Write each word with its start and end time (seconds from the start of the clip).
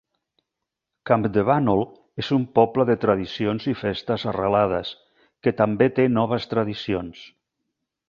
Campdevànol 1.09 1.83
és 2.23 2.31
un 2.37 2.47
poble 2.61 2.87
de 2.91 2.97
tradicions 3.05 3.69
i 3.75 3.77
festes 3.83 4.27
arrelades, 4.35 4.97
que 5.45 5.57
també 5.63 5.93
té 6.01 6.11
noves 6.19 6.53
tradicions. 6.57 7.27